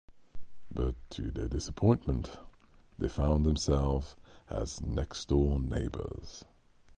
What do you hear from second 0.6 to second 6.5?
But to their disappointment, they found themselves as next-door neighbors.